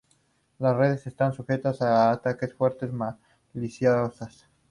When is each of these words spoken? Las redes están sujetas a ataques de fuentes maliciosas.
Las 0.57 0.75
redes 0.77 1.05
están 1.05 1.31
sujetas 1.31 1.79
a 1.83 2.09
ataques 2.09 2.49
de 2.49 2.55
fuentes 2.55 2.91
maliciosas. 3.53 4.47